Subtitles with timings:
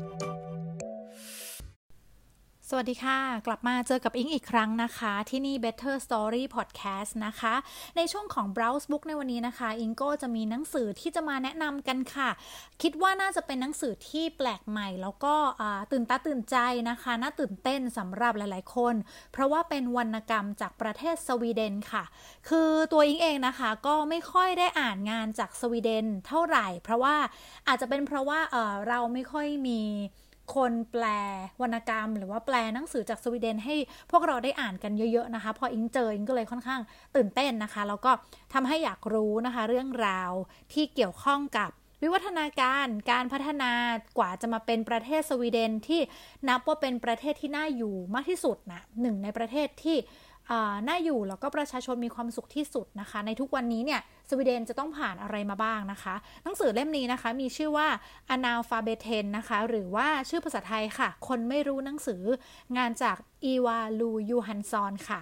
[2.71, 7.55] สวัสดีค่ะ กลับมาเจอกับอิงอีกครั้งนะคะ ที่นี่ Better Story Podcast นะคะ
[7.97, 12.29] ในช่วงของ Browse Book ในวันนี้นะคะ อิงก็จะมีหนังสือที่จะมาแนะนำกันค่ะ
[12.81, 15.35] คิดว่าน่าจะเป็นหนังสือที่แปลกใหม่ แล้วก็
[15.91, 16.57] ตื่นตาตื่นใจ
[16.89, 18.95] นะคะ น่าตื่นเต้นสำหรับหลาย ๆ คน
[19.31, 22.03] เพราะว่าเป็นวรรณกรรมจากประเทศสวีเดนค่ะ
[22.49, 27.15] คือตัวอิงเองนะคะก็ไม่ค่อยได้อ่านงานจากสวีเดนเท่าไหร่ เพราะว่า
[27.67, 29.81] อาจจะเป็นเพราะว่าเเราไม่ค่อยมี
[30.55, 31.05] คนแปล
[31.61, 33.75] วรรณกรรม หรือว่าแปลหนังสือจากสวีเดนให้
[34.11, 36.81] พวกเราได้อ่านกันเยอะๆนะคะ พออิงเจออิงก็เลยค่อนข้าง
[37.15, 38.11] ตื่นเต้นนะคะ แล้วก็
[38.53, 40.31] ทำให้อยากรู้นะคะ เรื่องราว
[40.73, 41.69] ที่เกี่ยวข้องกับ
[42.01, 43.71] วิวัฒนาการการพัฒนา
[44.17, 46.01] กว่าจะมาเป็นประเทศสวีเดนที่
[46.47, 49.97] นับว่าเป็นประเทศที่น่าอยู่มากที่สุดนะหนึ่งในประเทศที่
[50.87, 57.87] น่าอยู่แล้วก็ประชาชนมีความสุขที่สุดนะคะ ในทุกวันนี้เนี่ยสวีเดนจะต้องผ่านอะไรมาบ้างนะคะ หนังสือเล่มนี้นะคะมีชื่อว่า
[58.35, 62.21] Analphabeten นะคะ หรือว่าชื่อภาษาไทยค่ะ คนไม่รู้หนังสือ
[62.77, 65.21] งานจากอีวาลูยูฮันซอนค่ะ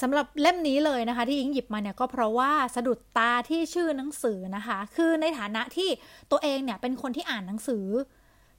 [0.00, 5.88] สำหรับเล่มนี้เลยนะคะ ที่อิงหยิบมาเนี่ยก็เพราะว่าสะดุดตาที่ชื่อหนังสือนะคะ คือในฐานะที่
[6.30, 7.86] ตัวเองเนี่ยเป็นคนที่อ่านหนังสือ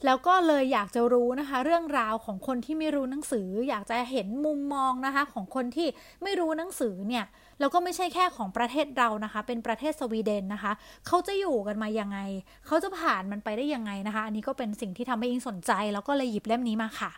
[0.05, 5.87] แล้วก็เลยอยากจะรู้นะคะ เรื่องราวของคนที่ไม่รู้หนังสือ อยากจะเห็นมุมมองนะคะ ของคนที่
[6.23, 7.25] ไม่รู้หนังสือเนี่ย
[7.59, 10.71] แล้วก็ไม่ใช่แค่ของประเทศเรานะคะ เป็นประเทศสวีเดนนะคะ
[11.07, 12.19] เขาจะอยู่กันมายังไง
[12.65, 17.11] เขาจะผ่านมันไปได้ยังไงนะคะ อันนี้ก็เป็นสิ่งที่ทำให้อิงสนใจ แล้วก็เลยหยิบเล่มนี้มาค่ะ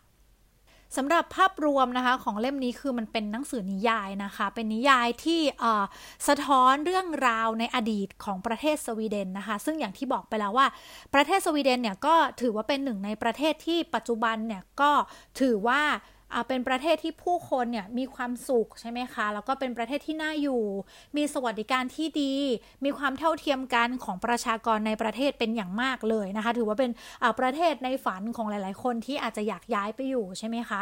[0.98, 5.42] สำหรับภาพรวมนะคะของเล่มนี้คือมันเป็นหนังสือนิยายนะคะ เป็นนิยายที่
[6.28, 10.68] สะท้อนเรื่องราวในอดีตของประเทศสวีเดนนะคะ ซึ่งอย่างที่บอกไปแล้วว่า
[11.14, 14.92] ประเทศสวีเดนเนี่ยก็ถือว่าเป็นหนึ่งในประเทศที่ปัจจุบันเนี่ยก็
[15.40, 15.82] ถือว่า
[16.48, 20.64] เป็นประเทศที่ผู้คนเนี่ยมีความสุขใช่ไหมคะ แล้วก็เป็นประเทศที่น่าอยู่
[21.18, 22.34] มีสวัสดิการที่ดี
[22.86, 26.92] มีความเท่าเทียมกันของประชากรในประเทศเป็นอย่างมากเลยนะคะ ถือว่าเป็น
[27.40, 30.82] ประเทศในฝันของหลาย ๆ คนที่อาจจะอยากย้ายไปอยู่ใช่ไหมคะ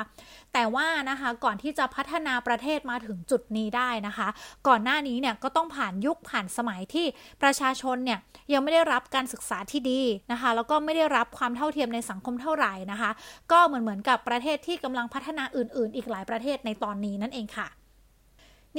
[0.53, 4.27] แต่ว่านะคะก่อนที่จะพัฒนาประเทศมาถึงจุดนี้ได้นะคะ
[4.67, 7.05] ก่อนหน้านี้เนี่ยก็ต้องผ่านยุคผ่านสมัยที่
[7.41, 8.19] ประชาชนเนี่ย
[8.53, 10.01] ยังไม่ได้รับการศึกษาที่ดี
[10.31, 13.11] นะคะ แล้วก็ไม่ได้รับความเท่าเทียมในสังคมเท่าไหร่นะคะ
[13.51, 17.67] ก็เหมือนเหมือนกับประเทศที่กำลังพัฒนานาอื่น ๆ อีกหลายประเทศในตอนนี้นั่นเองค่ะ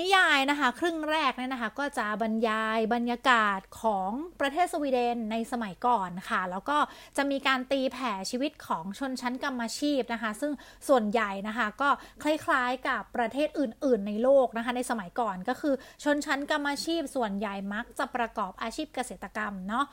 [0.00, 4.10] นิยายนะคะ ครึ่งแรกเนี่ยนะคะ ก็จะบรรยายบรรยากาศของ
[4.40, 6.78] ประเทศสวีเดนในสมัยก่อนค่ะ แล้วก็
[7.16, 10.52] จะมีการตีแผ่ชีวิตของชนชั้นกรรมชีพนะคะ ซึ่ง
[10.88, 11.88] ส่วนใหญ่นะคะ ก็
[12.22, 19.84] คล้ายๆกับประเทศอื่น ๆ ในโลกนะคะ ในสมัยก่อนก็คือชนชั้นกรรมชีพ ส่วนใหญ่มักจะประกอบอาชีพเกษตรกรรมเนาะ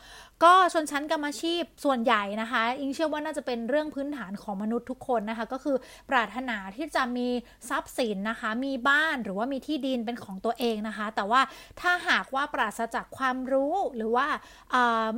[0.44, 5.78] ก็ชนชั้นกรรมชีพส่วนใหญ่นะคะอิงเชื่อว่าน่าจะเป็นเรื่องพื้นฐานของมนุษย์ทุกคนนะคะ ก็คือ
[6.10, 7.28] ปรารถนาที่จะมี
[7.70, 11.42] ทรัพย์สินนะคะ มีบ้านหรือว่ามีที่ดินเป็นของตัวเองนะคะ แต่ว่า
[11.82, 14.28] ถ้าหากว่าปราศจากความรู้หรือว่า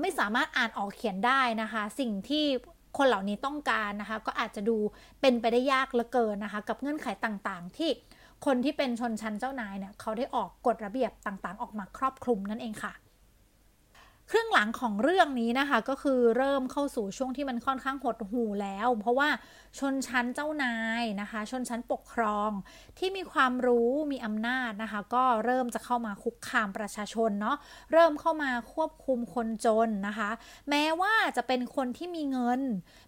[0.02, 2.46] ไม่สามารถอ่านออกเขียนได้นะคะ สิ่งที่
[2.98, 4.78] คนเหล่านี้ต้องการนะคะ ก็อาจจะดู
[5.22, 7.90] เป็นไปได้ยากเหลือเกินนะคะ กับเงื่อนไขต่างๆ ที่
[8.46, 12.94] คนที่เป็นชนชั้นเจ้านายเนี่ยเขาได้ออกกฎระเบียบต่างๆ ออกมาครอบคลุมนั่นเองค่ะ
[14.32, 19.30] ครึ่องหลังของเรื่องนี้นะคะ ก็คือเริ่มเข้าสู่ช่วงที่มันค่อนข้างหดหูแล้ว เพราะว่า
[19.80, 22.52] ชนชั้นเจ้านายนะคะ ชนชั้นปกครอง
[22.98, 27.58] ที่มีความรู้มีอำนาจนะคะ ก็เริ่มจะเข้ามาคุกคามประชาชนเนาะ
[27.94, 30.30] เริ่มเข้ามาควบคุมคนจนนะคะ
[30.70, 32.62] แม้ว่าจะเป็นคนที่มีเงิน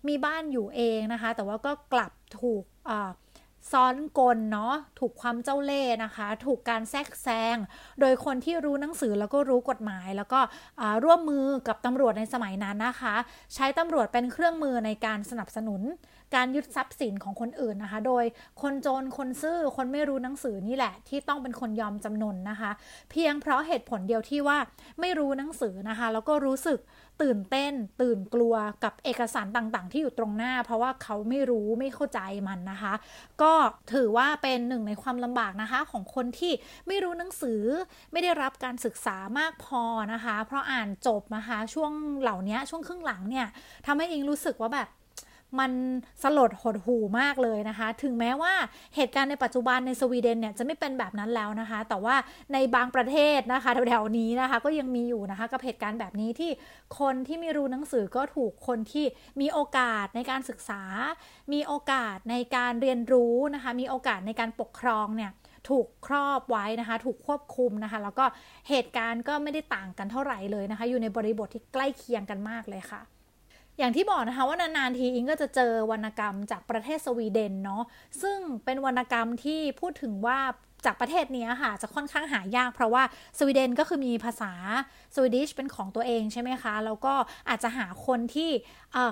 [0.07, 2.63] มีบ้านอยู่เองนะคะ แต่ว่าก็กลับถูก
[3.71, 7.57] ซ้อนกลเนาะถูกความเจ้าเล่ห์นะคะ ถูกการแทรกแซง
[7.99, 10.39] โดยคนที่รู้หนังสือแล้วก็รู้กฎหมาย แล้วก็
[11.03, 13.15] ร่วมมือกับตำรวจในสมัยนั้นนะคะ
[13.55, 15.81] ใช้ตำรวจเป็นเครื่องมือในการสนับสนุน
[16.35, 18.25] การยึดทรัพย์สินของคนอื่นนะคะ โดย
[18.61, 22.71] คนจนคนซื่อคนไม่รู้หนังสือนี่แหละ ที่ต้องเป็นคนยอมจำนนนะคะ
[23.11, 24.57] เพียงเพราะเหตุผลเดียวที่ว่า
[24.99, 26.79] ไม่รู้หนังสือนะคะ แล้วก็รู้สึก
[27.21, 32.93] ตื่นเต้น ตื่นกลัวกับเอกสารต่างๆ ที่อยู่ตรงหน้า เพราะว่าเขาไม่รู้ไม่เข้าใจมันนะคะ
[33.41, 33.53] ก็
[33.93, 36.53] ถือว่าเป็นหนึ่งในความลำบากนะคะ ของคนที่
[36.87, 37.61] ไม่รู้หนังสือ
[38.11, 43.47] ไม่ได้รับการศึกษามากพอนะคะ เพราะอ่านจบนะคะช่วงเหล่านี้ช่วงครึ่งหลังเนี่ย
[43.85, 44.87] ทำให้อิงรู้สึกว่าแบบ
[45.59, 45.71] มัน
[46.23, 48.53] สลดหดหูมากเลยนะคะ ถึงแม้ว่า
[48.95, 52.15] เหตุการณ์ในปัจจุบันในสวีเดนเนี่ยจะไม่เป็นแบบนั้นแล้วนะคะ แต่ว่า
[52.53, 56.51] ในบางประเทศนะคะแถวๆนี้นะคะ ก็ยังมีอยู่นะคะกับเหตุการณ์แบบนี้ที่
[56.99, 59.05] คนที่ไม่รู้หนังสือก็ถูกคนที่
[59.41, 60.81] มีโอกาสในการศึกษา
[61.53, 65.31] มีโอกาสในการเรียนรู้นะคะ มีโอกาสในการปกครองเนี่ย
[65.69, 68.25] ถูกครอบไว้นะคะ ถูกควบคุมนะคะ แล้วก็
[68.69, 73.01] เหตุการณ์ก็ไม่ได้ต่างกันเท่าไหร่เลยนะคะ อยู่ในบริบทที่ใกล้เคียงกันมากเลยค่ะ
[73.79, 77.83] อย่างที่บอกนะคะว่านานๆทีอิงก็จะเจอวรรณกรรมจากประเทศสวีเดนเนาะ
[78.21, 80.39] ซึ่งเป็นวรรณกรรมที่พูดถึงว่า
[80.85, 83.03] จากประเทศนี้ค่ะ จะค่อนข้างหายาก เพราะว่า
[83.37, 84.51] สวีเดนก็คือมีภาษา
[85.15, 87.13] สวีดิชเป็นของตัวเองใช่ไหมคะ แล้วก็
[87.49, 88.49] อาจจะหาคนที่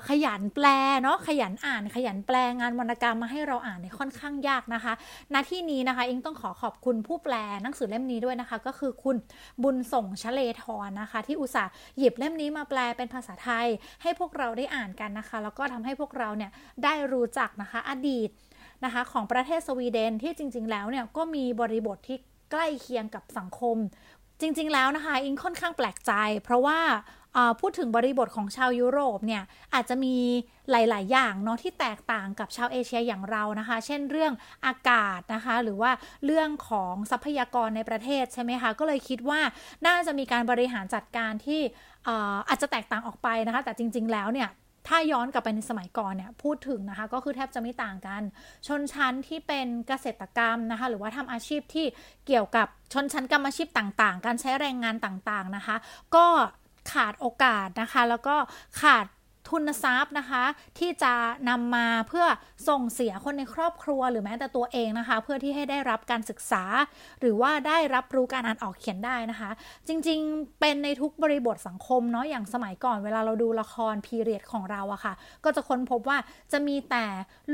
[0.09, 0.65] ขยันแปล
[1.01, 4.93] เนาะขยันอ่านขยันแปลงานวรรณกรรมมาให้เราอ่านในค่อนข้างยากนะคะ
[5.33, 9.15] ณที่นี้นะคะอิงต้องขอขอบคุณผู้แปลหนังสือเล่มนี้ด้วยนะคะ ก็คือคุณ
[9.63, 13.67] บุญส่งชเลทรนะคะ ที่อุตส่าห์หยิบเล่มนี้มาแปลเป็นภาษาไทย
[14.01, 16.51] ให้พวกเราได้อ่านกันนะคะ แล้วก็ทำให้พวกเราเนี่ย
[16.83, 18.29] ได้รู้จักนะคะ อดีต
[18.85, 22.17] นะคะของประเทศสวีเดนที่จริง ๆ แล้วเนี่ยก็มีบริบทที่
[22.51, 23.77] ใกล้เคียงกับสังคม
[24.41, 26.11] จริง ๆ แล้วนะคะอิงค่อนข้างแปลกใจ
[26.43, 26.79] เพราะว่า
[27.61, 29.43] พูดถึงบริบทของชาวยุโรปเนี่ย
[29.73, 30.15] อาจจะมี
[30.71, 34.33] หลาย ๆ อย่างเนาะที่แตกต่างกับชาวเอเชียอย่างเรานะคะ เช่นเรื่อง
[34.65, 35.91] อากาศนะคะ หรือว่า
[36.25, 39.41] เรื่องของทรัพยากรในประเทศใช่ไหมคะ ก็เลยคิดว่า
[39.87, 41.61] น่าจะมีการบริหารจัดการที่
[42.49, 44.49] อาจจะแตกต่างออกไปนะคะ แต่จริง ๆ แล้วเนี่ย
[44.87, 48.21] ถ้าย้อนกลับไปในสมัยก่อนเนี่ยพูดถึงนะคะก็คือแทบจะไม่ต่างกัน
[48.67, 51.85] ชนชั้นที่เป็นเกษตรกรรมนะคะหรือว่าทำอาชีพที่
[52.27, 55.75] เกี่ยวกับชนชั้นกรรมอาชีพต่างๆ การใช้แรงงานต่างๆนะคะ
[56.15, 56.25] ก็
[56.91, 58.35] ขาดโอกาสนะคะ แล้วก็
[58.81, 59.05] ขาด
[59.49, 60.43] ทุนทรัพย์นะคะ
[60.79, 61.13] ที่จะ
[61.49, 62.25] นำมาเพื่อ
[62.69, 66.63] ส่งเสียคนในครอบครัวหรือแม้แต่ตัวเองนะคะ เพื่อที่ให้ได้รับการศึกษา
[67.19, 69.49] หรือว่าได้รับรู้การอ่านออกเขียนได้นะคะ
[69.87, 75.13] จริงๆ เป็นในทุกบริบทสังคมเนาะอย่างสมัยก่อนเวลาเราดูละครพีเรียดของเราอะค่ะ
[75.43, 76.17] ก็จะค้นพบว่า
[76.51, 77.05] จะมีแต่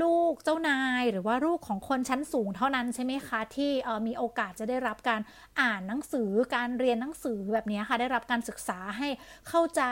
[0.01, 3.71] ลูกเจ้านายหรือว่าลูกของคนชั้นสูงเท่านั้นใช่ไหมคะที่
[4.07, 5.21] มีโอกาสจะได้รับการ
[5.61, 9.07] อ่านหนังสือการเรียนหนังสือแบบนี้ค่ะได้รับการศึกษาให้
[9.49, 9.83] เข้าใจ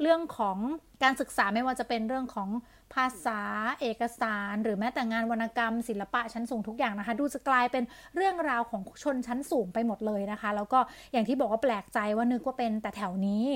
[0.00, 0.58] เรื่องของ
[1.02, 2.48] การศึกษาไม่ว่าจะเป็นเรื่องของ
[2.94, 3.40] ภาษา
[3.80, 7.84] เอกสาร หรือแม้แต่งานวรรณกรรม ศิลปะชั้นสูงทุกอย่างนะคะ ดูจะกลายเป็น
[8.16, 10.78] เรื่องราวของชนชั้นสูงไปหมดเลยนะคะ แล้วก็
[11.12, 13.46] อย่างที่บอกว่าแปลกใจว่านึกว่าเป็นแต่แถวนี้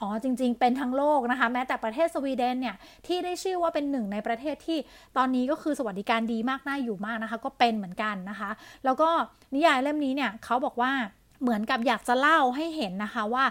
[0.00, 2.76] อ๋อจริง ๆ เป็นทั้งโลกนะคะ แม้แต่ประเทศสวีเดนเนี่ย
[3.06, 4.78] ที่ได้ชื่อว่าเป็นหนึ่งในประเทศที่
[5.16, 8.50] ตอนนี้ก็คือสวัสดิการดีมากน่าอยู่มากนะคะ ก็เป็นเหมือนกันนะคะ
[8.84, 9.08] แล้วก็
[9.54, 10.92] นิยายเล่มนี้เนี่ยเขาบอกว่า
[11.42, 13.44] เหมือนกับอยากจะเล่าให้เห็นนะคะว่า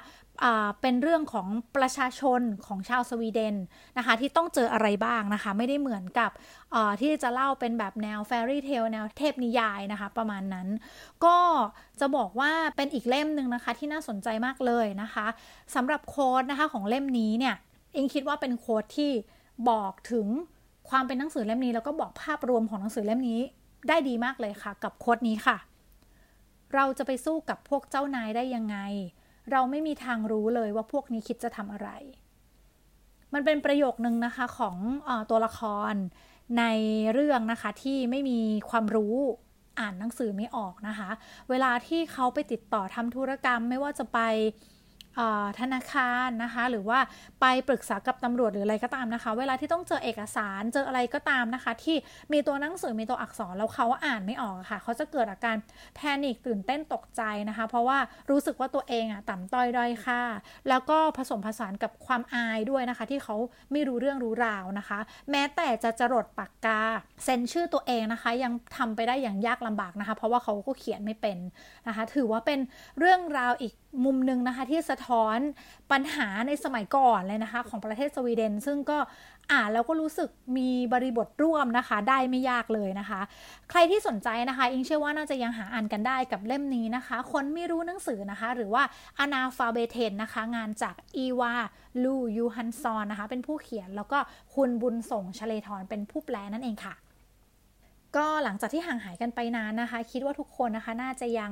[0.81, 1.47] เป็นเรื่องของ
[1.77, 3.55] ประชาชนของชาวสวีเดน
[3.97, 6.31] นะคะที่ต้องเจออะไรบ้างนะคะ ไม่ได้เหมือนกับ
[7.01, 10.67] ที่จะเล่าเป็นแบบแนวแฟรี่เทลแนวเทพนิยายนะคะ ประมาณนั้น
[11.25, 11.37] ก็
[11.99, 15.25] จะบอกว่าเป็นอีกเล่มหนึ่งนะคะที่น่าสนใจมากเลยนะคะ
[15.75, 17.55] สำหรับโค้ดนะคะของเล่มนี้เนี่ย
[17.93, 19.11] เองคิดว่าเป็นโค้ดที่
[19.69, 20.27] บอกถึง
[20.89, 23.39] ความเป็นหนังสือเล่มนี้ แล้วก็บอกภาพรวมของหนังสือเล่มนี้
[23.87, 25.57] ได้ดีมากเลยค่ะ กับโค้ดนี้ค่ะ
[26.73, 28.77] เราจะไปสู้กับพวกเจ้านายได้ยังไง
[29.51, 31.89] เราไม่มีทางรู้เลยว่าพวกนี้คิดจะทำอะไร
[33.33, 34.77] มันเป็นประโยคนึงนะคะของ
[35.07, 35.61] อตัวละค
[35.91, 35.93] ร
[36.59, 36.63] ใน
[37.13, 38.39] เรื่องนะคะที่ไม่มี
[38.69, 39.15] ความรู้
[39.79, 41.09] อ่านหนังสือไม่ออกนะคะ
[41.49, 44.19] เวลาที่เขาไปติดต่อทำธุรกรรมไม่ว่าจะไป
[45.59, 46.99] ธนาคารนะคะ หรือว่า
[47.41, 51.97] ไปปรึกษากับตำรวจหรืออะไรก็ตามนะคะ เวลาที่ต้องเจอเอกสารเจออะไรก็ตามนะคะ ที่
[52.31, 55.55] มีตัวหนังสือมีตัวอักษรแล้วเขาอ่านไม่ออกค่ะ เขาจะเกิดอาการ
[55.95, 57.97] แพนิคตื่นเต้นตกใจนะคะ เพราะว่า
[58.29, 60.21] รู้สึกว่าตัวเองอะต่ำต้อยด้อยค่า
[60.69, 63.35] แล้วก็ผสมผสานกับความอายด้วยนะคะ ที่เขา
[63.71, 64.99] ไม่รู้เรื่องรู้ราวนะคะ
[65.31, 66.81] แม้แต่จะจรดปากกา
[67.23, 71.37] เซ็นชื่อตัวเองนะคะ ยังทำไปได้อย่างยากลำบากนะคะ เพราะว่าเขาก็เขียนไม่เป็น
[71.87, 72.59] นะคะ ถือว่าเป็น
[72.99, 73.73] เรื่องราวอีก
[74.05, 75.39] มุมหนึ่งนะคะ ที่สะท้อน
[75.91, 78.97] ปัญหาในสมัยก่อนเลยนะคะ ของประเทศสวีเดน ซึ่งก็
[79.51, 83.21] อ่านแล้วก็รู้สึกมีบริบทร่วมนะคะ ได้ไม่ยากเลยนะคะ
[83.69, 88.83] ใครที่สนใจนะคะ อิงเชื่อว่าน่าจะยังหาอ่านกันได้กับเล่มนี้นะคะ คนไม่รู้หนังสือนะคะ หรือว่า
[89.19, 91.53] อนาฟาเบเทนนะคะ งานจากอีวา
[92.03, 94.19] ลูยูฮันซอนนะคะ เป็นผู้เขียนแล้วก็
[94.55, 96.93] คุณบุญส่งชเลทรเป็นผู้แปลนั่นเองค่ะ
[98.17, 101.51] ก็หลังจากที่ห่างหายกันไปนานนะคะ คิดว่าทุกคนนะคะน่าจะยัง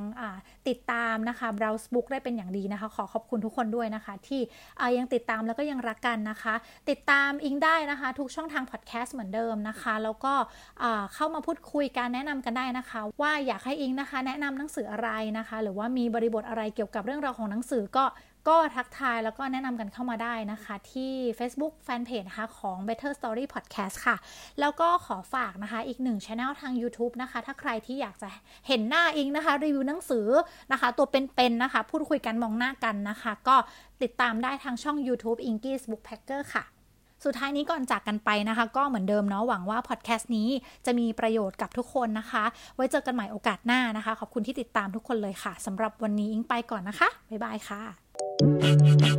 [0.67, 4.41] ติดตามนะคะ Browse Book ได้เป็นอย่างดีนะคะ ขอขอบคุณทุกคนด้วยนะคะ ที่
[4.97, 6.53] ยังติดตามแล้วก็ยังรักกันนะคะ
[6.89, 10.33] ติดตามอิงได้นะคะ ทุกช่องทางพอดแคสต์เหมือนเดิมนะคะ แล้วก็
[11.13, 18.05] เข้ามาพูดคุยกันแนะนำกันได้นะคะ ว่าอยากให้อิงนะคะ แนะนำหนังสืออะไรนะคะ หรือว่ามีบริบทอะไรเกี่ยวกับเรื่องราวของหนังสือก็
[18.47, 24.15] ก็ทักทายแล้วก็แนะนำกันเข้ามาได้นะคะที่ Facebook Fanpage นะคะของ Better Story Podcast ค่ะ
[24.59, 28.27] แล้วก็ขอฝากนะคะอีกหนึ่งช anel ทาง YouTube นะคะ ถ้าใครที่อยากจะ
[28.67, 30.27] เห็นหน้าอิงนะคะ รีวิวหนังสือ
[30.71, 33.55] นะคะ ตัวเป็นๆนะคะ พูดคุยกันมองหน้ากันนะคะ ก็
[34.01, 36.65] ติดตามได้ทางช่อง YouTube Inky's Bookpacker ค่ะ
[37.25, 40.49] สุดท้ายนี้ก่อนจากกันไปนะคะ ก็เหมือนเดิมเนาะหวังว่าพอดแคสต์นี้
[40.85, 42.43] จะมีประโยชน์กับทุกคนนะคะ
[42.75, 47.81] ไว้เจอกันใหม่โอกาสหน้านะคะ ขอบคุณที่ติดตามทุกคนเลยค่ะสำหรับวันนี้อิงไปก่อนนะคะ บ๊ายบายค่ะ
[48.29, 49.11] Thank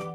[0.00, 0.09] you.